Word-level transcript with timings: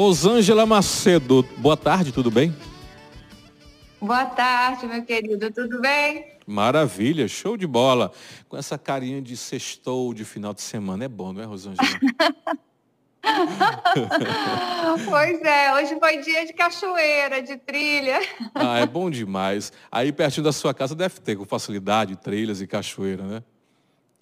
Rosângela 0.00 0.64
Macedo, 0.64 1.46
boa 1.58 1.76
tarde, 1.76 2.10
tudo 2.10 2.30
bem? 2.30 2.56
Boa 4.00 4.24
tarde, 4.24 4.86
meu 4.86 5.04
querido, 5.04 5.50
tudo 5.50 5.78
bem? 5.78 6.38
Maravilha, 6.46 7.28
show 7.28 7.54
de 7.54 7.66
bola. 7.66 8.10
Com 8.48 8.56
essa 8.56 8.78
carinha 8.78 9.20
de 9.20 9.36
sextou 9.36 10.14
de 10.14 10.24
final 10.24 10.54
de 10.54 10.62
semana. 10.62 11.04
É 11.04 11.08
bom, 11.08 11.34
não 11.34 11.42
é, 11.42 11.44
Rosângela? 11.44 11.86
pois 15.04 15.42
é, 15.42 15.74
hoje 15.74 15.98
foi 15.98 16.16
dia 16.22 16.46
de 16.46 16.54
cachoeira, 16.54 17.42
de 17.42 17.58
trilha. 17.58 18.20
Ah, 18.54 18.78
é 18.78 18.86
bom 18.86 19.10
demais. 19.10 19.70
Aí 19.92 20.12
pertinho 20.12 20.44
da 20.44 20.52
sua 20.52 20.72
casa 20.72 20.94
deve 20.94 21.20
ter 21.20 21.36
com 21.36 21.44
facilidade 21.44 22.16
trilhas 22.16 22.62
e 22.62 22.66
cachoeira, 22.66 23.24
né? 23.24 23.42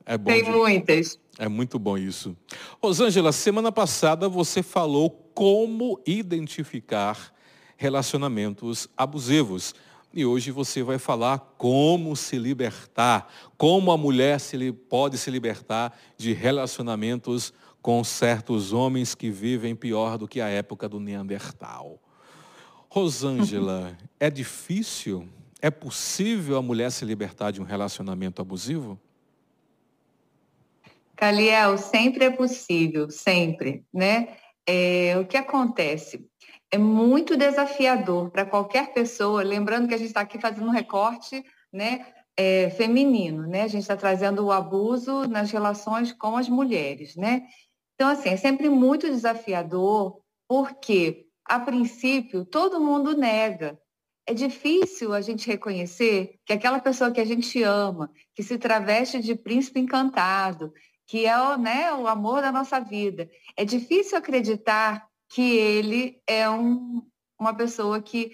É 0.05 0.19
bom. 0.19 0.33
Tem 0.33 0.43
de... 0.43 0.51
muitas. 0.51 1.21
É 1.39 1.47
muito 1.47 1.79
bom 1.79 1.97
isso. 1.97 2.37
Rosângela, 2.83 3.31
semana 3.31 3.71
passada 3.71 4.29
você 4.29 4.61
falou 4.61 5.28
como 5.39 6.01
identificar 6.05 7.33
relacionamentos 7.77 8.89
abusivos. 8.97 9.73
E 10.13 10.27
hoje 10.27 10.51
você 10.51 10.83
vai 10.83 10.99
falar 10.99 11.55
como 11.57 12.17
se 12.17 12.37
libertar, 12.37 13.33
como 13.57 13.93
a 13.93 13.97
mulher 13.97 14.41
se, 14.41 14.73
pode 14.73 15.17
se 15.17 15.31
libertar 15.31 15.97
de 16.17 16.33
relacionamentos 16.33 17.53
com 17.81 18.03
certos 18.03 18.73
homens 18.73 19.15
que 19.15 19.31
vivem 19.31 19.77
pior 19.77 20.19
do 20.19 20.27
que 20.27 20.41
a 20.41 20.49
época 20.49 20.89
do 20.89 20.99
Neandertal. 20.99 22.01
Rosângela, 22.89 23.97
é 24.19 24.29
difícil? 24.29 25.29
É 25.63 25.71
possível 25.71 26.57
a 26.57 26.63
mulher 26.63 26.91
se 26.91 27.05
libertar 27.05 27.53
de 27.53 27.61
um 27.61 27.65
relacionamento 27.65 28.43
abusivo? 28.43 28.99
Caliel, 31.15 31.79
sempre 31.79 32.25
é 32.25 32.31
possível, 32.31 33.09
sempre, 33.09 33.85
né? 33.95 34.37
É, 34.71 35.17
o 35.19 35.25
que 35.25 35.39
acontece? 35.39 36.29
É 36.71 36.77
muito 36.77 37.39
desafiador 37.39 38.31
para 38.31 38.45
qualquer 38.45 38.93
pessoa, 38.93 39.43
lembrando 39.43 39.89
que 39.89 39.95
a 39.95 39.97
gente 39.97 40.09
está 40.09 40.21
aqui 40.21 40.39
fazendo 40.39 40.67
um 40.67 40.71
recorte, 40.71 41.43
né? 41.73 42.05
É, 42.37 42.69
feminino, 42.71 43.47
né? 43.47 43.63
A 43.63 43.67
gente 43.67 43.81
está 43.81 43.97
trazendo 43.97 44.45
o 44.45 44.53
abuso 44.53 45.27
nas 45.27 45.51
relações 45.51 46.13
com 46.13 46.37
as 46.37 46.51
mulheres, 46.51 47.17
né? 47.17 47.47
Então, 47.95 48.11
assim, 48.11 48.29
é 48.29 48.37
sempre 48.37 48.69
muito 48.69 49.09
desafiador, 49.09 50.21
porque, 50.47 51.27
a 51.47 51.59
princípio, 51.59 52.45
todo 52.45 52.81
mundo 52.81 53.17
nega. 53.17 53.79
É 54.27 54.35
difícil 54.35 55.15
a 55.15 55.23
gente 55.23 55.49
reconhecer 55.49 56.35
que 56.45 56.53
aquela 56.53 56.79
pessoa 56.79 57.11
que 57.11 57.21
a 57.21 57.25
gente 57.25 57.63
ama, 57.63 58.11
que 58.35 58.43
se 58.43 58.59
traveste 58.59 59.21
de 59.21 59.35
príncipe 59.35 59.81
encantado, 59.81 60.75
que 61.09 61.25
é 61.25 61.41
o, 61.41 61.57
né, 61.57 61.93
o 61.95 62.07
amor 62.07 62.43
da 62.43 62.53
nossa 62.53 62.79
vida, 62.79 63.29
é 63.57 63.65
difícil 63.65 64.19
acreditar 64.19 65.09
que 65.31 65.57
ele 65.57 66.21
é 66.27 66.49
um, 66.49 67.03
uma 67.41 67.55
pessoa 67.55 68.01
que 68.01 68.33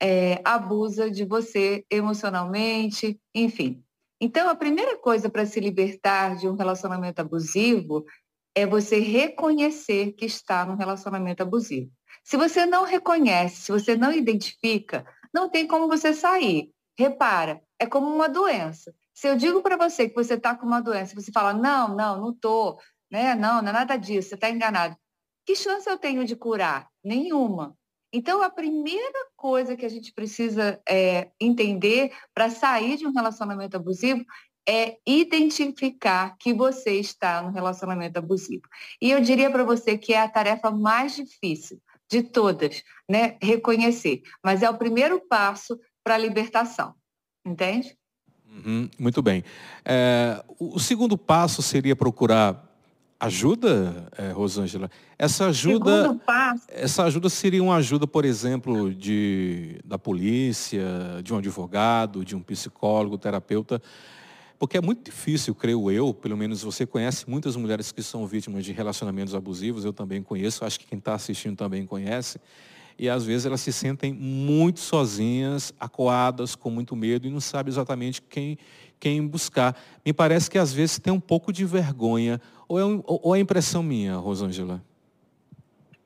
é, 0.00 0.40
abusa 0.44 1.10
de 1.10 1.24
você 1.24 1.84
emocionalmente, 1.90 3.18
enfim. 3.34 3.82
Então, 4.20 4.50
a 4.50 4.54
primeira 4.54 4.98
coisa 4.98 5.30
para 5.30 5.46
se 5.46 5.58
libertar 5.60 6.36
de 6.36 6.46
um 6.46 6.56
relacionamento 6.56 7.22
abusivo 7.22 8.04
é 8.54 8.66
você 8.66 9.00
reconhecer 9.00 10.12
que 10.12 10.26
está 10.26 10.66
num 10.66 10.76
relacionamento 10.76 11.42
abusivo. 11.42 11.90
Se 12.22 12.36
você 12.36 12.66
não 12.66 12.84
reconhece, 12.84 13.62
se 13.62 13.72
você 13.72 13.96
não 13.96 14.12
identifica, 14.12 15.06
não 15.32 15.48
tem 15.48 15.66
como 15.66 15.88
você 15.88 16.12
sair. 16.12 16.70
Repara, 16.98 17.62
é 17.78 17.86
como 17.86 18.14
uma 18.14 18.28
doença. 18.28 18.94
Se 19.20 19.28
eu 19.28 19.36
digo 19.36 19.60
para 19.60 19.76
você 19.76 20.08
que 20.08 20.14
você 20.14 20.32
está 20.32 20.54
com 20.54 20.64
uma 20.64 20.80
doença, 20.80 21.14
você 21.14 21.30
fala, 21.30 21.52
não, 21.52 21.94
não, 21.94 22.18
não 22.18 22.30
estou, 22.30 22.80
né? 23.10 23.34
não, 23.34 23.60
não 23.60 23.68
é 23.68 23.72
nada 23.72 23.98
disso, 23.98 24.30
você 24.30 24.34
está 24.34 24.48
enganado. 24.48 24.96
Que 25.44 25.54
chance 25.54 25.86
eu 25.86 25.98
tenho 25.98 26.24
de 26.24 26.34
curar? 26.34 26.88
Nenhuma. 27.04 27.76
Então, 28.10 28.42
a 28.42 28.48
primeira 28.48 29.26
coisa 29.36 29.76
que 29.76 29.84
a 29.84 29.90
gente 29.90 30.10
precisa 30.14 30.80
é, 30.88 31.30
entender 31.38 32.16
para 32.32 32.48
sair 32.48 32.96
de 32.96 33.06
um 33.06 33.12
relacionamento 33.12 33.76
abusivo 33.76 34.24
é 34.66 34.96
identificar 35.06 36.34
que 36.38 36.54
você 36.54 36.92
está 36.92 37.42
no 37.42 37.50
relacionamento 37.50 38.18
abusivo. 38.18 38.66
E 39.02 39.10
eu 39.10 39.20
diria 39.20 39.50
para 39.50 39.64
você 39.64 39.98
que 39.98 40.14
é 40.14 40.22
a 40.22 40.30
tarefa 40.30 40.70
mais 40.70 41.14
difícil 41.14 41.78
de 42.10 42.22
todas, 42.22 42.82
né? 43.06 43.36
Reconhecer. 43.42 44.22
Mas 44.42 44.62
é 44.62 44.70
o 44.70 44.78
primeiro 44.78 45.20
passo 45.28 45.78
para 46.02 46.14
a 46.14 46.18
libertação. 46.18 46.94
Entende? 47.44 47.99
Uhum, 48.52 48.88
muito 48.98 49.22
bem. 49.22 49.44
É, 49.84 50.42
o 50.58 50.78
segundo 50.78 51.16
passo 51.16 51.62
seria 51.62 51.94
procurar 51.94 52.66
ajuda, 53.20 54.08
é, 54.16 54.32
Rosângela? 54.32 54.90
Essa 55.18 55.46
ajuda, 55.46 56.18
essa 56.68 57.04
ajuda 57.04 57.28
seria 57.28 57.62
uma 57.62 57.76
ajuda, 57.76 58.06
por 58.06 58.24
exemplo, 58.24 58.94
de, 58.94 59.78
da 59.84 59.98
polícia, 59.98 60.82
de 61.22 61.34
um 61.34 61.36
advogado, 61.36 62.24
de 62.24 62.34
um 62.34 62.40
psicólogo, 62.40 63.18
terapeuta, 63.18 63.80
porque 64.58 64.78
é 64.78 64.80
muito 64.80 65.04
difícil, 65.04 65.54
creio 65.54 65.90
eu, 65.90 66.14
pelo 66.14 66.36
menos 66.36 66.62
você 66.62 66.86
conhece 66.86 67.28
muitas 67.28 67.56
mulheres 67.56 67.92
que 67.92 68.02
são 68.02 68.26
vítimas 68.26 68.64
de 68.64 68.72
relacionamentos 68.72 69.34
abusivos, 69.34 69.84
eu 69.84 69.92
também 69.92 70.22
conheço, 70.22 70.64
acho 70.64 70.80
que 70.80 70.86
quem 70.86 70.98
está 70.98 71.14
assistindo 71.14 71.56
também 71.56 71.84
conhece. 71.84 72.40
E 73.00 73.08
às 73.08 73.24
vezes 73.24 73.46
elas 73.46 73.62
se 73.62 73.72
sentem 73.72 74.12
muito 74.12 74.78
sozinhas, 74.78 75.72
acuadas, 75.80 76.54
com 76.54 76.68
muito 76.68 76.94
medo 76.94 77.26
e 77.26 77.30
não 77.30 77.40
sabem 77.40 77.72
exatamente 77.72 78.20
quem, 78.20 78.58
quem 79.00 79.26
buscar. 79.26 79.74
Me 80.04 80.12
parece 80.12 80.50
que 80.50 80.58
às 80.58 80.70
vezes 80.70 80.98
tem 80.98 81.10
um 81.10 81.18
pouco 81.18 81.50
de 81.50 81.64
vergonha. 81.64 82.38
Ou 82.68 82.78
é, 82.78 83.02
ou 83.06 83.34
é 83.34 83.38
impressão 83.38 83.82
minha, 83.82 84.16
Rosângela? 84.16 84.84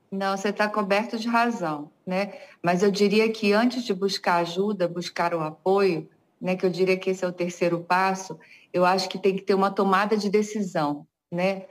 Não, 0.09 0.37
você 0.37 0.51
está 0.51 0.69
coberto 0.69 1.19
de 1.19 1.27
razão, 1.27 1.91
né? 2.07 2.33
Mas 2.63 2.81
eu 2.85 2.93
diria 2.93 3.29
que 3.29 3.53
antes 3.53 3.83
de 3.83 3.93
buscar 3.93 4.37
ajuda, 4.37 4.87
buscar 4.87 5.35
o 5.35 5.41
apoio, 5.41 6.09
né, 6.41 6.55
que 6.55 6.65
eu 6.65 6.71
diria 6.71 6.97
que 6.97 7.11
esse 7.11 7.25
é 7.25 7.29
o 7.29 7.33
terceiro 7.33 7.81
passo, 7.81 8.39
eu 8.73 8.85
acho 8.85 9.09
que 9.09 9.19
tem 9.19 9.35
que 9.35 9.43
ter 9.43 9.55
uma 9.55 9.73
tomada 9.73 10.17
de 10.17 10.31
decisão, 10.31 11.05
né? 11.29 11.65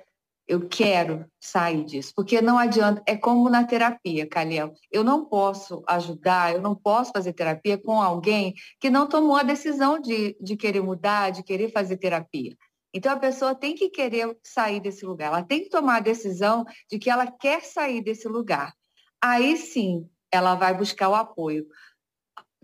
Eu 0.46 0.68
quero 0.68 1.26
sair 1.40 1.86
disso, 1.86 2.12
porque 2.16 2.42
não 2.42 2.58
adianta, 2.58 3.02
é 3.08 3.16
como 3.16 3.50
na 3.50 3.64
terapia, 3.64 4.28
Caliel. 4.28 4.74
Eu 4.92 5.04
não 5.04 5.24
posso 5.24 5.82
ajudar, 5.88 6.54
eu 6.54 6.62
não 6.62 6.76
posso 6.76 7.12
fazer 7.12 7.32
terapia 7.32 7.78
com 7.78 8.02
alguém 8.02 8.54
que 8.80 8.90
não 8.90 9.08
tomou 9.08 9.38
a 9.38 9.44
decisão 9.44 10.00
de, 10.00 10.36
de 10.42 10.58
querer 10.58 10.82
mudar, 10.82 11.32
de 11.32 11.44
querer 11.44 11.72
fazer 11.72 11.98
terapia. 11.98 12.58
Então 12.94 13.14
a 13.14 13.20
pessoa 13.20 13.56
tem 13.56 13.74
que 13.74 13.90
querer 13.90 14.38
sair 14.44 14.80
desse 14.80 15.06
lugar, 15.06 15.28
ela 15.28 15.44
tem 15.44 15.64
que 15.64 15.70
tomar 15.70 15.98
a 15.98 16.02
decisão 16.02 16.66
de 16.92 17.00
que 17.00 17.10
ela 17.10 17.26
quer 17.26 17.64
sair 17.64 18.04
desse 18.04 18.28
lugar. 18.28 18.74
Aí 19.22 19.56
sim, 19.56 20.08
ela 20.32 20.56
vai 20.56 20.76
buscar 20.76 21.10
o 21.10 21.16
apoio. 21.16 21.66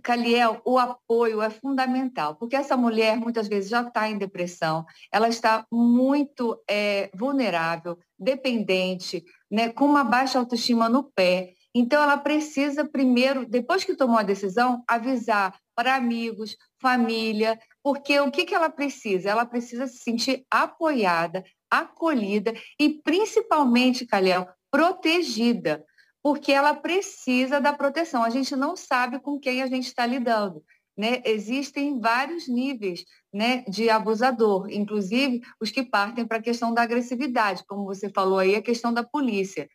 Caliel, 0.02 0.62
o 0.66 0.78
apoio 0.78 1.42
é 1.42 1.50
fundamental, 1.50 2.36
porque 2.36 2.56
essa 2.56 2.76
mulher 2.78 3.18
muitas 3.18 3.48
vezes 3.48 3.70
já 3.70 3.82
está 3.82 4.10
em 4.10 4.18
depressão, 4.18 4.86
ela 5.12 5.28
está 5.28 5.66
muito 5.72 6.62
é, 6.70 7.10
vulnerável, 7.14 7.98
dependente, 8.18 9.24
né, 9.50 9.70
com 9.70 9.86
uma 9.86 10.04
baixa 10.04 10.40
autoestima 10.40 10.90
no 10.90 11.04
pé. 11.04 11.54
Então, 11.74 12.02
ela 12.02 12.18
precisa 12.18 12.84
primeiro, 12.84 13.46
depois 13.46 13.84
que 13.84 13.96
tomou 13.96 14.18
a 14.18 14.24
decisão, 14.24 14.84
avisar 14.88 15.56
para 15.76 15.96
amigos, 15.96 16.58
família, 16.81 17.60
porque 17.84 18.20
o 18.20 18.31
que, 18.31 18.46
que 18.46 18.56
ela 18.56 18.70
precisa? 18.70 19.30
Ela 19.30 19.46
precisa 19.46 19.86
se 19.88 20.00
sentir 20.00 20.46
apoiada, 20.50 21.44
acolhida 21.70 22.54
e, 22.80 22.90
principalmente, 22.90 24.06
Caliel, 24.06 24.48
protegida 24.72 25.84
porque 26.22 26.52
ela 26.52 26.74
precisa 26.74 27.59
da 27.59 27.74
proteção. 27.74 28.24
A 28.24 28.30
gente 28.30 28.56
não 28.56 28.75
sabe 28.75 29.19
com 29.19 29.40
quem 29.40 29.62
a 29.62 29.68
gente 29.68 29.88
está 29.88 30.06
lidando. 30.06 30.63
Né? 30.97 31.22
Existem 31.24 32.00
vários 32.00 32.47
níveis 32.47 33.06
né, 33.33 33.63
de 33.69 33.89
abusador, 33.89 34.68
inclusive 34.69 35.42
os 35.62 35.71
que 35.71 35.83
partem 35.83 36.25
para 36.25 36.38
a 36.38 36.42
questão 36.42 36.74
da 36.74 36.81
agressividade, 36.81 37.63
como 37.66 37.86
você 37.86 38.10
falou 38.10 38.39
aí, 38.39 38.56
a 38.56 38.62
questão 38.62 38.94
da 38.94 39.04
polícia. 39.04 39.69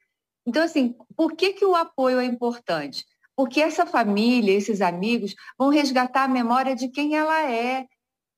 Então, 0.46 0.62
assim, 0.62 0.94
por 1.16 1.34
que, 1.34 1.54
que 1.54 1.64
o 1.64 1.74
apoio 1.74 2.18
é 2.18 2.24
importante? 2.26 3.06
Porque 3.34 3.60
essa 3.60 3.86
família, 3.86 4.52
esses 4.52 4.80
amigos, 4.80 5.34
vão 5.58 5.70
resgatar 5.70 6.24
a 6.24 6.28
memória 6.28 6.76
de 6.76 6.88
quem 6.88 7.16
ela 7.16 7.50
é, 7.50 7.86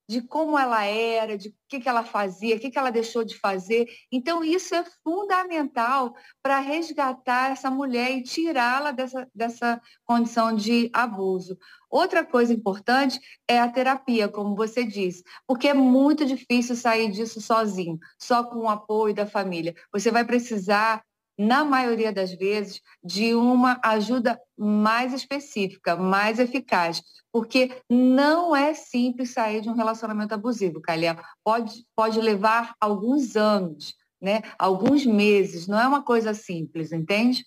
de 0.08 0.20
como 0.23 0.58
ela 0.58 0.85
era, 0.85 1.37
de 1.37 1.49
o 1.49 1.55
que, 1.69 1.81
que 1.81 1.88
ela 1.88 2.05
fazia, 2.05 2.56
o 2.56 2.61
que, 2.61 2.70
que 2.70 2.79
ela 2.79 2.91
deixou 2.91 3.25
de 3.25 3.37
fazer. 3.38 3.88
Então, 4.11 4.44
isso 4.44 4.75
é 4.75 4.85
fundamental 5.03 6.14
para 6.43 6.61
resgatar 6.61 7.50
essa 7.50 7.70
mulher 7.70 8.12
e 8.12 8.23
tirá-la 8.23 8.93
dessa, 8.93 9.29
dessa 9.35 9.81
condição 10.05 10.55
de 10.55 10.88
abuso. 10.93 11.58
Outra 11.91 12.25
coisa 12.25 12.53
importante 12.53 13.19
é 13.49 13.58
a 13.61 13.69
terapia, 13.69 14.29
como 14.29 14.55
você 14.55 14.85
disse, 14.85 15.25
porque 15.47 15.69
é 15.69 15.75
muito 15.75 16.25
difícil 16.25 16.76
sair 16.76 17.11
disso 17.11 17.41
sozinho, 17.41 17.99
só 18.19 18.44
com 18.44 18.61
o 18.61 18.69
apoio 18.69 19.14
da 19.14 19.26
família. 19.26 19.75
Você 19.93 20.11
vai 20.11 20.25
precisar 20.25 21.02
na 21.38 21.65
maioria 21.65 22.12
das 22.12 22.33
vezes, 22.33 22.81
de 23.05 23.35
uma 23.35 23.79
ajuda 23.83 24.41
mais 24.56 25.12
específica, 25.12 25.97
mais 25.97 26.38
eficaz, 26.38 27.03
porque 27.31 27.71
não 27.91 28.56
é 28.56 28.73
simples 28.73 29.33
sair 29.33 29.61
de 29.61 29.69
um 29.69 29.75
relacionamento 29.75 30.33
abusivo, 30.35 30.81
Calhão. 30.81 31.17
Pode, 31.44 31.85
pode 31.94 32.21
levar 32.21 32.75
alguns 32.81 33.37
anos, 33.37 33.94
né? 34.21 34.41
alguns 34.59 35.05
meses, 35.05 35.67
não 35.67 35.79
é 35.79 35.87
uma 35.87 36.03
coisa 36.03 36.33
simples, 36.33 36.93
entende? 36.93 37.44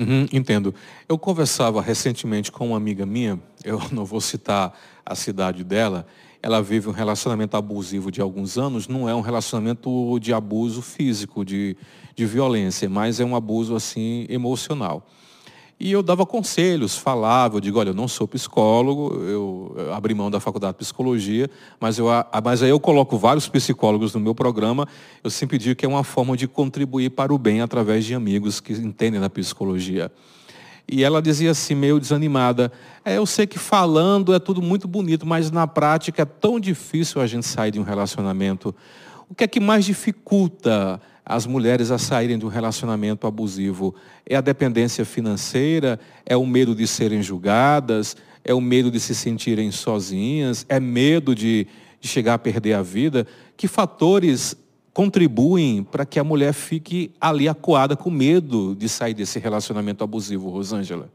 Uhum, 0.00 0.26
entendo. 0.32 0.74
Eu 1.06 1.18
conversava 1.18 1.82
recentemente 1.82 2.50
com 2.50 2.68
uma 2.68 2.76
amiga 2.78 3.04
minha, 3.04 3.38
eu 3.62 3.78
não 3.92 4.02
vou 4.02 4.18
citar 4.18 4.72
a 5.04 5.14
cidade 5.14 5.62
dela, 5.62 6.06
ela 6.42 6.62
vive 6.62 6.88
um 6.88 6.92
relacionamento 6.92 7.54
abusivo 7.54 8.10
de 8.10 8.18
alguns 8.18 8.56
anos, 8.56 8.88
não 8.88 9.06
é 9.06 9.14
um 9.14 9.20
relacionamento 9.20 10.18
de 10.18 10.32
abuso 10.32 10.80
físico, 10.80 11.44
de, 11.44 11.76
de 12.16 12.24
violência, 12.24 12.88
mas 12.88 13.20
é 13.20 13.24
um 13.26 13.36
abuso 13.36 13.76
assim 13.76 14.24
emocional. 14.30 15.06
E 15.82 15.92
eu 15.92 16.02
dava 16.02 16.26
conselhos, 16.26 16.98
falava, 16.98 17.56
eu 17.56 17.60
digo, 17.60 17.78
olha, 17.78 17.88
eu 17.88 17.94
não 17.94 18.06
sou 18.06 18.28
psicólogo, 18.28 19.14
eu, 19.24 19.74
abri 19.94 20.12
mão 20.12 20.30
da 20.30 20.38
faculdade 20.38 20.74
de 20.74 20.80
psicologia, 20.80 21.48
mas, 21.80 21.98
eu, 21.98 22.04
mas 22.44 22.62
aí 22.62 22.68
eu 22.68 22.78
coloco 22.78 23.16
vários 23.16 23.48
psicólogos 23.48 24.12
no 24.12 24.20
meu 24.20 24.34
programa, 24.34 24.86
eu 25.24 25.30
sempre 25.30 25.56
digo 25.56 25.74
que 25.74 25.86
é 25.86 25.88
uma 25.88 26.04
forma 26.04 26.36
de 26.36 26.46
contribuir 26.46 27.08
para 27.08 27.32
o 27.32 27.38
bem 27.38 27.62
através 27.62 28.04
de 28.04 28.14
amigos 28.14 28.60
que 28.60 28.74
entendem 28.74 29.18
da 29.18 29.30
psicologia. 29.30 30.12
E 30.86 31.02
ela 31.02 31.22
dizia 31.22 31.52
assim, 31.52 31.74
meio 31.74 31.98
desanimada, 31.98 32.70
é, 33.02 33.16
eu 33.16 33.24
sei 33.24 33.46
que 33.46 33.58
falando 33.58 34.34
é 34.34 34.38
tudo 34.38 34.60
muito 34.60 34.86
bonito, 34.86 35.26
mas 35.26 35.50
na 35.50 35.66
prática 35.66 36.20
é 36.20 36.26
tão 36.26 36.60
difícil 36.60 37.22
a 37.22 37.26
gente 37.26 37.46
sair 37.46 37.70
de 37.70 37.80
um 37.80 37.84
relacionamento. 37.84 38.74
O 39.30 39.34
que 39.34 39.44
é 39.44 39.48
que 39.48 39.60
mais 39.60 39.86
dificulta 39.86 41.00
as 41.30 41.46
mulheres 41.46 41.92
a 41.92 41.98
saírem 41.98 42.42
um 42.42 42.48
relacionamento 42.48 43.24
abusivo? 43.24 43.94
É 44.26 44.34
a 44.34 44.40
dependência 44.40 45.04
financeira? 45.04 46.00
É 46.26 46.36
o 46.36 46.44
medo 46.44 46.74
de 46.74 46.88
serem 46.88 47.22
julgadas? 47.22 48.16
É 48.44 48.52
o 48.52 48.60
medo 48.60 48.90
de 48.90 48.98
se 48.98 49.14
sentirem 49.14 49.70
sozinhas? 49.70 50.66
É 50.68 50.80
medo 50.80 51.32
de, 51.32 51.68
de 52.00 52.08
chegar 52.08 52.34
a 52.34 52.38
perder 52.38 52.72
a 52.72 52.82
vida? 52.82 53.28
Que 53.56 53.68
fatores 53.68 54.56
contribuem 54.92 55.84
para 55.84 56.04
que 56.04 56.18
a 56.18 56.24
mulher 56.24 56.52
fique 56.52 57.14
ali 57.20 57.48
acuada 57.48 57.96
com 57.96 58.10
medo 58.10 58.74
de 58.74 58.88
sair 58.88 59.14
desse 59.14 59.38
relacionamento 59.38 60.02
abusivo, 60.02 60.50
Rosângela? 60.50 61.08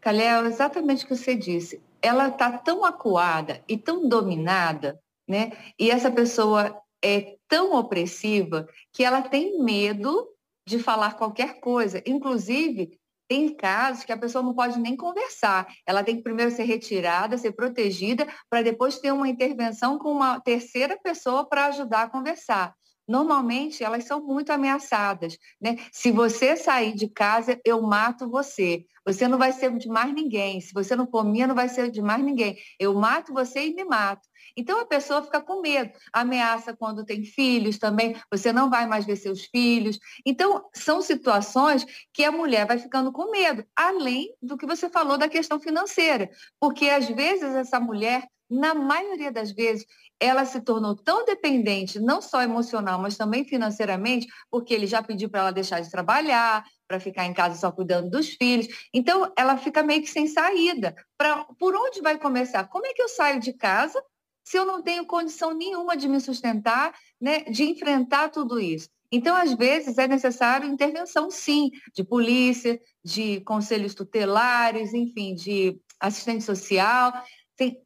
Calhau, 0.00 0.46
exatamente 0.46 1.04
o 1.04 1.08
que 1.08 1.16
você 1.16 1.34
disse. 1.34 1.80
Ela 2.00 2.28
está 2.28 2.52
tão 2.52 2.84
acuada 2.84 3.60
e 3.68 3.76
tão 3.76 4.08
dominada, 4.08 5.00
né? 5.28 5.50
E 5.76 5.90
essa 5.90 6.12
pessoa 6.12 6.81
é 7.04 7.36
tão 7.48 7.74
opressiva 7.74 8.66
que 8.92 9.04
ela 9.04 9.22
tem 9.22 9.62
medo 9.62 10.28
de 10.66 10.78
falar 10.78 11.14
qualquer 11.14 11.60
coisa. 11.60 12.02
Inclusive, 12.06 12.98
tem 13.28 13.54
casos 13.54 14.04
que 14.04 14.12
a 14.12 14.16
pessoa 14.16 14.44
não 14.44 14.54
pode 14.54 14.78
nem 14.78 14.96
conversar. 14.96 15.66
Ela 15.86 16.04
tem 16.04 16.16
que 16.16 16.22
primeiro 16.22 16.50
ser 16.50 16.64
retirada, 16.64 17.38
ser 17.38 17.52
protegida, 17.52 18.26
para 18.48 18.62
depois 18.62 18.98
ter 18.98 19.12
uma 19.12 19.28
intervenção 19.28 19.98
com 19.98 20.12
uma 20.12 20.40
terceira 20.40 20.98
pessoa 21.02 21.48
para 21.48 21.66
ajudar 21.66 22.02
a 22.02 22.10
conversar. 22.10 22.74
Normalmente, 23.06 23.82
elas 23.82 24.04
são 24.04 24.24
muito 24.24 24.50
ameaçadas. 24.50 25.36
Né? 25.60 25.76
Se 25.92 26.10
você 26.10 26.56
sair 26.56 26.94
de 26.94 27.08
casa, 27.08 27.60
eu 27.64 27.82
mato 27.82 28.28
você. 28.28 28.84
Você 29.04 29.26
não 29.26 29.38
vai 29.38 29.52
ser 29.52 29.76
de 29.76 29.88
mais 29.88 30.14
ninguém. 30.14 30.60
Se 30.60 30.72
você 30.72 30.94
não 30.94 31.10
for 31.10 31.24
minha, 31.24 31.46
não 31.46 31.54
vai 31.54 31.68
ser 31.68 31.90
de 31.90 32.00
mais 32.00 32.22
ninguém. 32.24 32.56
Eu 32.78 32.94
mato 32.94 33.32
você 33.32 33.66
e 33.66 33.74
me 33.74 33.84
mato. 33.84 34.26
Então 34.56 34.80
a 34.80 34.86
pessoa 34.86 35.22
fica 35.22 35.40
com 35.40 35.60
medo, 35.60 35.92
ameaça 36.12 36.76
quando 36.76 37.04
tem 37.04 37.24
filhos 37.24 37.78
também, 37.78 38.16
você 38.30 38.52
não 38.52 38.68
vai 38.68 38.86
mais 38.86 39.04
ver 39.04 39.16
seus 39.16 39.44
filhos. 39.46 39.98
Então 40.26 40.68
são 40.74 41.00
situações 41.00 41.86
que 42.12 42.24
a 42.24 42.32
mulher 42.32 42.66
vai 42.66 42.78
ficando 42.78 43.12
com 43.12 43.30
medo, 43.30 43.64
além 43.74 44.34
do 44.42 44.56
que 44.56 44.66
você 44.66 44.88
falou 44.88 45.16
da 45.16 45.28
questão 45.28 45.58
financeira, 45.60 46.30
porque 46.60 46.88
às 46.88 47.08
vezes 47.08 47.54
essa 47.54 47.80
mulher, 47.80 48.26
na 48.52 48.74
maioria 48.74 49.32
das 49.32 49.50
vezes, 49.50 49.86
ela 50.20 50.44
se 50.44 50.60
tornou 50.60 50.94
tão 50.94 51.24
dependente, 51.24 51.98
não 51.98 52.20
só 52.20 52.42
emocional, 52.42 53.00
mas 53.00 53.16
também 53.16 53.44
financeiramente, 53.44 54.26
porque 54.50 54.74
ele 54.74 54.86
já 54.86 55.02
pediu 55.02 55.28
para 55.30 55.40
ela 55.40 55.52
deixar 55.52 55.80
de 55.80 55.90
trabalhar, 55.90 56.64
para 56.86 57.00
ficar 57.00 57.24
em 57.24 57.32
casa 57.32 57.58
só 57.58 57.72
cuidando 57.72 58.10
dos 58.10 58.28
filhos. 58.28 58.68
Então, 58.92 59.32
ela 59.36 59.56
fica 59.56 59.82
meio 59.82 60.02
que 60.02 60.10
sem 60.10 60.26
saída. 60.26 60.94
Pra, 61.16 61.44
por 61.58 61.74
onde 61.74 62.00
vai 62.02 62.18
começar? 62.18 62.68
Como 62.68 62.86
é 62.86 62.92
que 62.92 63.02
eu 63.02 63.08
saio 63.08 63.40
de 63.40 63.52
casa 63.52 64.02
se 64.44 64.56
eu 64.56 64.64
não 64.64 64.82
tenho 64.82 65.06
condição 65.06 65.54
nenhuma 65.54 65.96
de 65.96 66.08
me 66.08 66.20
sustentar, 66.20 66.94
né, 67.20 67.40
de 67.44 67.64
enfrentar 67.64 68.28
tudo 68.28 68.60
isso? 68.60 68.88
Então, 69.10 69.36
às 69.36 69.52
vezes, 69.52 69.98
é 69.98 70.08
necessário 70.08 70.68
intervenção, 70.68 71.30
sim, 71.30 71.70
de 71.94 72.02
polícia, 72.02 72.80
de 73.04 73.40
conselhos 73.42 73.94
tutelares, 73.94 74.94
enfim, 74.94 75.34
de 75.34 75.78
assistente 76.00 76.42
social. 76.42 77.12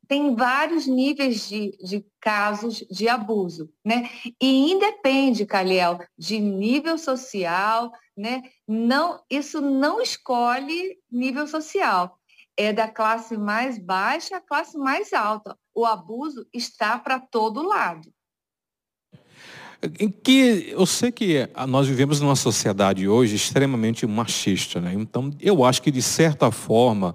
Tem, 0.09 0.35
vários 0.35 0.87
níveis 0.87 1.49
de, 1.49 1.77
de, 1.79 2.05
casos 2.21 2.85
de 2.91 3.09
abuso, 3.09 3.71
né? 3.85 4.09
E 4.41 4.71
independe, 4.71 5.45
Caliel, 5.45 5.99
de 6.17 6.39
nível 6.39 6.97
social, 6.97 7.93
né? 8.17 8.43
Não, 8.67 9.21
isso 9.29 9.61
não 9.61 10.01
escolhe 10.01 10.99
nível 11.11 11.47
social 11.47 12.19
é 12.57 12.73
da 12.73 12.89
classe 12.89 13.37
mais 13.37 13.79
baixa 13.79 14.37
à 14.37 14.41
classe 14.41 14.79
mais 14.79 15.13
alta. 15.13 15.57
O 15.75 15.85
abuso 15.85 16.47
está 16.53 16.99
para 16.99 17.21
todo 17.21 17.63
lado. 17.63 18.11
Em 20.01 20.09
que 20.09 20.71
eu 20.71 20.87
sei 20.87 21.13
que 21.13 21.49
nós 21.69 21.87
vivemos 21.87 22.21
numa 22.21 22.35
sociedade 22.35 23.07
hoje 23.07 23.37
extremamente 23.37 24.07
machista, 24.07 24.81
né? 24.81 24.95
Então, 24.95 25.31
eu 25.39 25.65
acho 25.65 25.83
que 25.83 25.91
de 25.91 26.01
certa 26.01 26.51
forma 26.51 27.15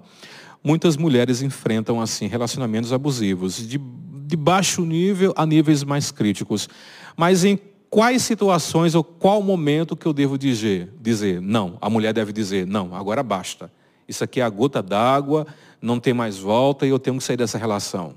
muitas 0.62 0.96
mulheres 0.96 1.42
enfrentam 1.42 2.00
assim 2.00 2.26
relacionamentos 2.26 2.92
abusivos 2.92 3.56
de, 3.56 3.78
de 3.78 4.36
baixo 4.36 4.84
nível 4.84 5.32
a 5.36 5.44
níveis 5.44 5.82
mais 5.82 6.10
críticos. 6.10 6.68
Mas 7.16 7.44
em 7.44 7.58
quais 7.90 8.22
situações 8.22 8.94
ou 8.94 9.04
qual 9.04 9.42
momento 9.42 9.96
que 9.96 10.06
eu 10.06 10.12
devo 10.12 10.38
dizer, 10.38 10.90
dizer 11.00 11.40
não? 11.40 11.76
A 11.80 11.90
mulher 11.90 12.12
deve 12.12 12.32
dizer 12.32 12.66
não, 12.66 12.94
agora 12.94 13.22
basta. 13.22 13.70
Isso 14.08 14.24
aqui 14.24 14.40
é 14.40 14.44
a 14.44 14.48
gota 14.48 14.82
d'água, 14.82 15.46
não 15.80 15.98
tem 15.98 16.12
mais 16.12 16.38
volta 16.38 16.86
e 16.86 16.90
eu 16.90 16.98
tenho 16.98 17.18
que 17.18 17.24
sair 17.24 17.36
dessa 17.36 17.58
relação. 17.58 18.16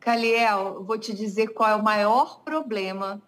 Caliel, 0.00 0.84
vou 0.84 0.98
te 0.98 1.12
dizer 1.12 1.48
qual 1.48 1.70
é 1.70 1.74
o 1.74 1.82
maior 1.82 2.40
problema 2.44 3.20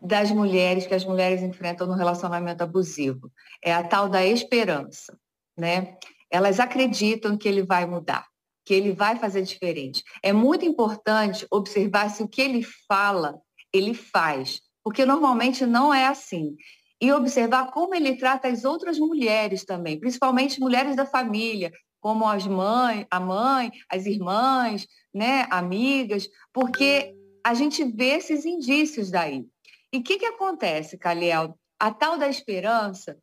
das 0.00 0.30
mulheres 0.30 0.86
que 0.86 0.94
as 0.94 1.04
mulheres 1.04 1.42
enfrentam 1.42 1.86
no 1.86 1.94
relacionamento 1.94 2.62
abusivo. 2.62 3.30
É 3.62 3.74
a 3.74 3.82
tal 3.82 4.08
da 4.08 4.24
esperança, 4.24 5.18
né? 5.56 5.96
Elas 6.30 6.60
acreditam 6.60 7.36
que 7.36 7.48
ele 7.48 7.62
vai 7.62 7.86
mudar, 7.86 8.26
que 8.64 8.74
ele 8.74 8.92
vai 8.92 9.16
fazer 9.16 9.42
diferente. 9.42 10.02
É 10.22 10.32
muito 10.32 10.64
importante 10.64 11.46
observar 11.50 12.10
se 12.10 12.22
o 12.22 12.28
que 12.28 12.42
ele 12.42 12.62
fala, 12.86 13.38
ele 13.72 13.94
faz, 13.94 14.60
porque 14.82 15.04
normalmente 15.04 15.66
não 15.66 15.92
é 15.92 16.06
assim 16.06 16.56
e 17.00 17.12
observar 17.12 17.70
como 17.70 17.94
ele 17.94 18.16
trata 18.16 18.48
as 18.48 18.64
outras 18.64 18.98
mulheres 18.98 19.64
também, 19.64 19.98
principalmente 19.98 20.60
mulheres 20.60 20.96
da 20.96 21.06
família, 21.06 21.70
como 22.00 22.26
as 22.26 22.46
mães, 22.46 23.06
a 23.10 23.20
mãe, 23.20 23.70
as 23.88 24.06
irmãs, 24.06 24.86
né, 25.14 25.46
amigas, 25.50 26.28
porque 26.52 27.14
a 27.44 27.54
gente 27.54 27.84
vê 27.84 28.16
esses 28.16 28.44
indícios 28.44 29.10
daí. 29.10 29.46
E 29.92 29.98
o 29.98 30.02
que, 30.02 30.18
que 30.18 30.26
acontece, 30.26 30.98
Caliel? 30.98 31.58
A 31.78 31.92
tal 31.92 32.18
da 32.18 32.28
esperança 32.28 33.16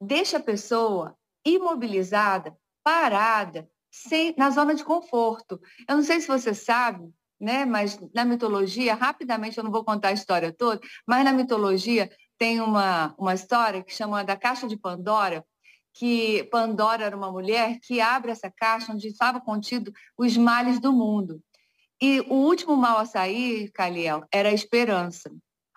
deixa 0.00 0.38
a 0.38 0.42
pessoa 0.42 1.16
imobilizada, 1.44 2.56
parada, 2.82 3.68
sem, 3.90 4.34
na 4.36 4.50
zona 4.50 4.74
de 4.74 4.84
conforto. 4.84 5.60
Eu 5.88 5.96
não 5.96 6.02
sei 6.02 6.20
se 6.20 6.28
você 6.28 6.54
sabe, 6.54 7.10
né, 7.40 7.64
mas 7.64 7.98
na 8.14 8.24
mitologia, 8.24 8.94
rapidamente, 8.94 9.58
eu 9.58 9.64
não 9.64 9.70
vou 9.70 9.84
contar 9.84 10.08
a 10.08 10.12
história 10.12 10.52
toda, 10.52 10.80
mas 11.06 11.24
na 11.24 11.32
mitologia 11.32 12.10
tem 12.38 12.60
uma, 12.60 13.14
uma 13.18 13.34
história 13.34 13.82
que 13.82 13.94
chama 13.94 14.24
da 14.24 14.36
Caixa 14.36 14.66
de 14.68 14.76
Pandora, 14.76 15.44
que 15.92 16.44
Pandora 16.44 17.04
era 17.04 17.16
uma 17.16 17.30
mulher 17.30 17.78
que 17.82 18.00
abre 18.00 18.30
essa 18.30 18.50
caixa 18.50 18.92
onde 18.92 19.08
estava 19.08 19.40
contido 19.40 19.92
os 20.16 20.36
males 20.36 20.78
do 20.78 20.92
mundo. 20.92 21.42
E 22.00 22.20
o 22.22 22.34
último 22.34 22.76
mal 22.76 22.98
a 22.98 23.04
sair, 23.04 23.70
Caliel, 23.72 24.24
era 24.32 24.48
a 24.48 24.54
esperança. 24.54 25.30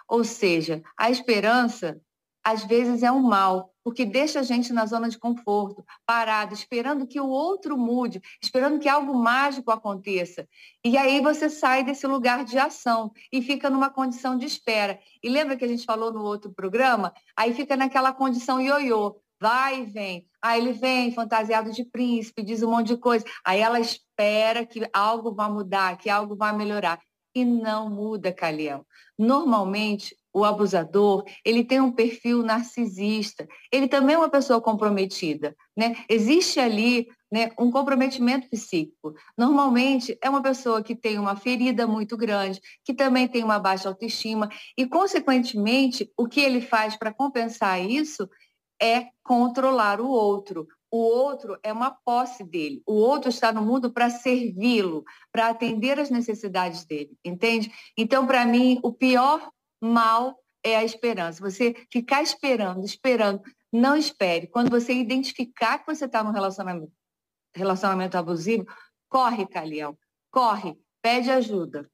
Ou 0.08 0.24
seja, 0.24 0.82
a 0.98 1.10
esperança 1.10 2.00
às 2.44 2.64
vezes 2.64 3.04
é 3.04 3.12
um 3.12 3.22
mal, 3.22 3.73
porque 3.84 4.06
deixa 4.06 4.40
a 4.40 4.44
gente 4.44 4.72
na 4.72 4.86
zona 4.86 5.10
de 5.10 5.18
conforto, 5.18 5.86
parado, 6.06 6.54
esperando 6.54 7.06
que 7.06 7.20
o 7.20 7.28
outro 7.28 7.78
mude, 7.78 8.22
esperando 8.42 8.80
que 8.80 8.88
algo 8.88 9.14
mágico 9.14 9.72
aconteça. 9.72 10.48
E 10.84 10.98
aí 10.98 11.20
você 11.22 11.50
sai 11.50 11.84
desse 11.84 12.08
lugar 12.08 12.46
de 12.46 12.58
ação 12.58 13.12
e 13.32 13.42
fica 13.42 13.70
numa 13.70 13.90
condição 13.90 14.38
de 14.38 14.46
espera. 14.46 15.00
E 15.22 15.30
lembra 15.30 15.58
que 15.58 15.66
a 15.66 15.68
gente 15.68 15.86
falou 15.86 16.14
no 16.14 16.24
outro 16.24 16.54
programa? 16.54 17.14
Aí 17.36 17.54
fica 17.54 17.76
naquela 17.76 18.14
condição 18.14 18.62
ioiô, 18.62 19.20
vai 19.40 19.82
e 19.82 19.86
vem. 19.86 20.28
Aí 20.42 20.62
ele 20.62 20.72
vem 20.72 21.12
fantasiado 21.12 21.72
de 21.72 21.84
príncipe, 21.84 22.44
diz 22.44 22.64
um 22.64 22.72
monte 22.72 22.88
de 22.88 22.98
coisa. 22.98 23.26
Aí 23.46 23.60
ela 23.60 23.80
espera 23.80 24.66
que 24.66 24.88
algo 24.94 25.34
vá 25.34 25.50
mudar, 25.50 25.98
que 25.98 26.10
algo 26.10 26.36
vá 26.36 26.54
melhorar. 26.54 27.00
E 27.36 27.44
não 27.44 27.90
muda, 27.90 28.32
Caliel. 28.32 28.86
Normalmente, 29.18 30.16
o 30.34 30.44
abusador, 30.44 31.24
ele 31.46 31.64
tem 31.64 31.80
um 31.80 31.92
perfil 31.92 32.42
narcisista, 32.42 33.48
ele 33.72 33.88
também 33.88 34.16
é 34.16 34.18
uma 34.18 34.30
pessoa 34.30 34.60
comprometida, 34.60 35.56
né? 35.78 35.96
Existe 36.10 36.60
ali 36.60 37.08
né, 37.32 37.52
um 37.60 37.72
comprometimento 37.72 38.50
psíquico. 38.50 39.14
Normalmente 39.38 40.18
é 40.22 40.30
uma 40.30 40.42
pessoa 40.42 40.84
que 40.84 40.96
tem 40.96 41.18
uma 41.18 41.36
ferida 41.36 41.88
muito 41.88 42.18
grande, 42.18 42.62
que 42.84 42.94
também 42.94 43.28
tem 43.28 43.44
uma 43.44 43.60
baixa 43.60 43.90
autoestima 43.90 44.50
e, 44.78 44.86
consequentemente, 44.86 46.12
o 46.18 46.28
que 46.28 46.40
ele 46.40 46.62
faz 46.62 46.96
para 46.96 47.14
compensar 47.14 47.84
isso 47.84 48.30
é 48.82 49.08
controlar 49.24 50.00
o 50.02 50.08
outro. 50.08 50.68
O 50.92 50.98
outro 50.98 51.58
é 51.64 51.74
uma 51.74 51.90
posse 51.90 52.44
dele. 52.44 52.84
O 52.86 52.94
outro 52.94 53.30
está 53.30 53.52
no 53.52 53.64
mundo 53.64 53.92
para 53.92 54.12
servi-lo, 54.12 55.04
para 55.32 55.48
atender 55.48 56.00
as 56.00 56.12
necessidades 56.12 56.86
dele, 56.86 57.18
entende? 57.26 57.72
Então, 57.98 58.28
para 58.28 58.46
mim, 58.46 58.80
o 58.84 58.94
pior 58.94 59.50
mal 59.84 60.38
é 60.64 60.78
a 60.78 60.84
esperança. 60.84 61.42
Você 61.42 61.76
ficar 61.92 62.24
esperando, 62.24 62.84
esperando. 62.86 63.42
Não 63.72 63.96
espere. 63.96 64.48
Quando 64.48 64.70
você 64.70 64.94
identificar 64.94 65.80
que 65.80 65.94
você 65.94 66.06
está 66.06 66.24
num 66.24 66.32
relacionamento, 66.32 66.92
relacionamento 67.54 68.18
abusivo, 68.18 68.66
corre, 69.10 69.46
Caliel. 69.46 69.98
Corre. 70.32 70.76
Pede 71.02 71.30
ajuda. 71.30 71.90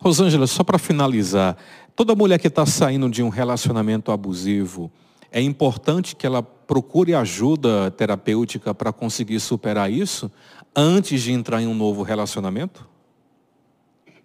Rosângela, 0.00 0.46
só 0.46 0.62
para 0.62 0.78
finalizar, 0.78 1.56
toda 1.96 2.14
mulher 2.14 2.38
que 2.38 2.46
está 2.46 2.64
saindo 2.64 3.10
de 3.10 3.22
um 3.22 3.28
relacionamento 3.28 4.12
abusivo, 4.12 4.92
é 5.32 5.40
importante 5.40 6.14
que 6.14 6.26
ela 6.26 6.42
procure 6.42 7.14
ajuda 7.14 7.90
terapêutica 7.90 8.72
para 8.72 8.92
conseguir 8.92 9.40
superar 9.40 9.90
isso 9.90 10.30
antes 10.76 11.22
de 11.22 11.32
entrar 11.32 11.60
em 11.60 11.66
um 11.66 11.74
novo 11.74 12.02
relacionamento? 12.02 12.88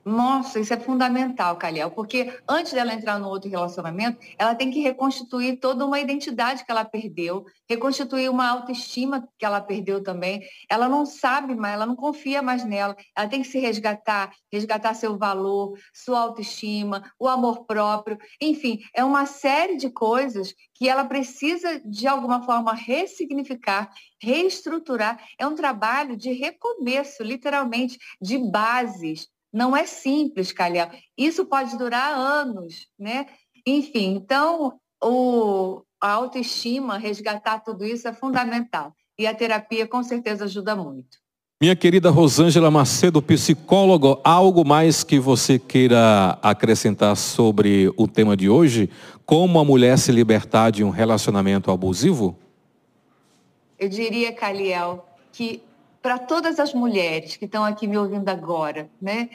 Nossa, 0.05 0.59
isso 0.59 0.73
é 0.73 0.79
fundamental, 0.79 1.57
Caliel, 1.57 1.91
porque 1.91 2.33
antes 2.47 2.71
dela 2.71 2.93
entrar 2.93 3.19
no 3.19 3.27
outro 3.27 3.49
relacionamento, 3.49 4.17
ela 4.37 4.55
tem 4.55 4.71
que 4.71 4.79
reconstituir 4.79 5.57
toda 5.59 5.85
uma 5.85 5.99
identidade 5.99 6.63
que 6.63 6.71
ela 6.71 6.85
perdeu, 6.85 7.45
reconstituir 7.67 8.29
uma 8.29 8.47
autoestima 8.47 9.27
que 9.37 9.45
ela 9.45 9.59
perdeu 9.59 10.01
também. 10.01 10.41
Ela 10.69 10.87
não 10.87 11.05
sabe 11.05 11.53
mais, 11.53 11.73
ela 11.73 11.85
não 11.85 11.95
confia 11.95 12.41
mais 12.41 12.63
nela. 12.63 12.95
Ela 13.15 13.27
tem 13.27 13.41
que 13.41 13.47
se 13.47 13.59
resgatar, 13.59 14.31
resgatar 14.51 14.93
seu 14.93 15.17
valor, 15.17 15.77
sua 15.93 16.21
autoestima, 16.21 17.03
o 17.19 17.27
amor 17.27 17.65
próprio. 17.65 18.17
Enfim, 18.41 18.79
é 18.95 19.03
uma 19.03 19.25
série 19.25 19.75
de 19.75 19.89
coisas 19.89 20.53
que 20.73 20.87
ela 20.87 21.03
precisa, 21.03 21.81
de 21.85 22.07
alguma 22.07 22.41
forma, 22.43 22.73
ressignificar, 22.73 23.91
reestruturar. 24.21 25.21
É 25.37 25.45
um 25.45 25.55
trabalho 25.55 26.15
de 26.15 26.31
recomeço, 26.31 27.21
literalmente, 27.21 27.97
de 28.21 28.37
bases 28.37 29.27
não 29.51 29.75
é 29.75 29.85
simples, 29.85 30.51
Calhau. 30.51 30.89
Isso 31.17 31.45
pode 31.45 31.77
durar 31.77 32.13
anos, 32.13 32.87
né? 32.97 33.25
Enfim, 33.65 34.15
então 34.15 34.79
o, 35.03 35.81
a 36.01 36.11
autoestima, 36.11 36.97
resgatar 36.97 37.59
tudo 37.59 37.85
isso 37.85 38.07
é 38.07 38.13
fundamental. 38.13 38.93
E 39.17 39.27
a 39.27 39.33
terapia 39.33 39.87
com 39.87 40.01
certeza 40.01 40.45
ajuda 40.45 40.75
muito. 40.75 41.17
Minha 41.61 41.75
querida 41.75 42.09
Rosângela 42.09 42.71
Macedo, 42.71 43.21
psicólogo, 43.21 44.21
algo 44.23 44.65
mais 44.65 45.03
que 45.03 45.19
você 45.19 45.59
queira 45.59 46.39
acrescentar 46.41 47.17
sobre 47.17 47.91
o 47.97 48.07
tema 48.07 48.37
de 48.37 48.49
hoje? 48.49 48.89
Como 49.25 49.59
a 49.59 49.65
mulher 49.65 49.97
se 49.97 50.09
libertar 50.09 50.71
de 50.71 50.85
um 50.85 50.89
relacionamento 50.89 51.69
abusivo? 51.69 52.37
Eu 53.77 53.89
diria, 53.89 54.31
Caliel, 54.31 55.05
que 55.33 55.61
para 56.01 56.17
todas 56.17 56.59
as 56.59 56.73
mulheres 56.73 57.35
que 57.35 57.45
estão 57.45 57.63
aqui 57.63 57.87
me 57.87 57.97
ouvindo 57.97 58.29
agora, 58.29 58.89
né? 59.01 59.29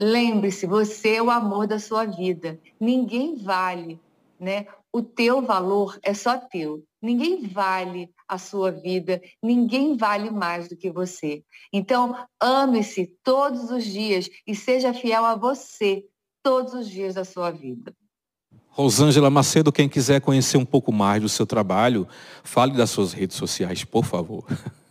Lembre-se, 0.00 0.66
você 0.66 1.16
é 1.16 1.22
o 1.22 1.30
amor 1.30 1.66
da 1.66 1.78
sua 1.78 2.04
vida. 2.04 2.58
Ninguém 2.80 3.36
vale, 3.36 4.00
né? 4.38 4.66
O 4.92 5.00
teu 5.00 5.40
valor 5.40 5.98
é 6.02 6.12
só 6.12 6.36
teu. 6.36 6.84
Ninguém 7.00 7.46
vale 7.48 8.10
a 8.28 8.38
sua 8.38 8.70
vida, 8.70 9.20
ninguém 9.42 9.96
vale 9.96 10.30
mais 10.30 10.68
do 10.68 10.76
que 10.76 10.90
você. 10.90 11.42
Então, 11.72 12.16
ame-se 12.40 13.06
todos 13.24 13.70
os 13.70 13.84
dias 13.84 14.28
e 14.46 14.54
seja 14.54 14.94
fiel 14.94 15.24
a 15.24 15.34
você 15.34 16.04
todos 16.42 16.74
os 16.74 16.88
dias 16.88 17.14
da 17.14 17.24
sua 17.24 17.50
vida. 17.50 17.94
Rosângela 18.68 19.28
Macedo, 19.28 19.72
quem 19.72 19.88
quiser 19.88 20.20
conhecer 20.20 20.56
um 20.56 20.64
pouco 20.64 20.92
mais 20.92 21.20
do 21.20 21.28
seu 21.28 21.44
trabalho, 21.44 22.08
fale 22.42 22.72
das 22.72 22.90
suas 22.90 23.12
redes 23.12 23.36
sociais, 23.36 23.84
por 23.84 24.04
favor. 24.04 24.44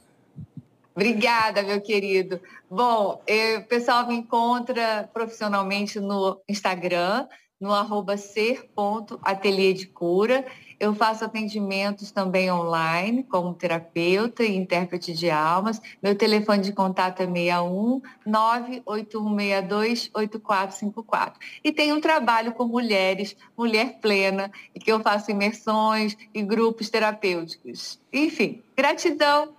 Obrigada, 0.94 1.64
meu 1.64 1.80
querido. 1.80 2.42
Bom, 2.70 3.22
eu, 3.26 3.60
o 3.60 3.64
pessoal 3.64 4.06
me 4.08 4.16
encontra 4.16 5.10
profissionalmente 5.14 6.00
no 6.00 6.42
Instagram, 6.50 7.28
no 7.60 7.74
arroba 7.74 8.18
ser.ateliê 8.18 9.74
de 9.74 9.86
cura. 9.86 10.46
Eu 10.80 10.96
faço 10.96 11.24
atendimentos 11.24 12.12
também 12.12 12.52
online, 12.52 13.24
como 13.24 13.54
terapeuta 13.54 14.44
e 14.44 14.56
intérprete 14.56 15.14
de 15.14 15.30
almas. 15.30 15.80
Meu 16.02 16.16
telefone 16.16 16.64
de 16.64 16.74
contato 16.74 17.22
é 17.22 17.28
61 17.28 18.02
98162 18.26 20.10
8454. 20.14 21.40
E 21.64 21.72
tenho 21.72 21.96
um 21.96 22.02
trabalho 22.02 22.52
com 22.54 22.66
mulheres, 22.66 23.38
mulher 23.56 24.00
plena, 24.02 24.52
e 24.74 24.80
que 24.80 24.92
eu 24.92 25.00
faço 25.00 25.30
imersões 25.30 26.18
e 26.34 26.42
grupos 26.42 26.90
terapêuticos. 26.90 28.00
Enfim, 28.12 28.64
gratidão 28.76 29.54